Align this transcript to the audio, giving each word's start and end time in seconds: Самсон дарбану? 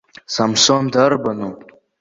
Самсон 0.35 0.83
дарбану? 0.93 1.51